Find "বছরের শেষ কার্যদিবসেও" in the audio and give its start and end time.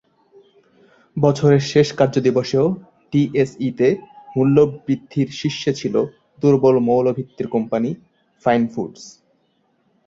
1.17-2.65